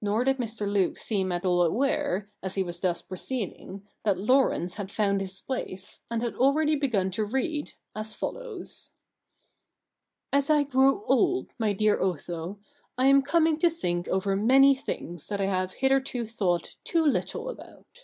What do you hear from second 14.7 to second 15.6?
things that I